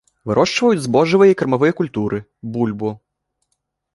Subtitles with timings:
[0.29, 2.19] Вырошчваюць збожжавыя і кармавыя культуры,
[2.55, 2.95] бульбу.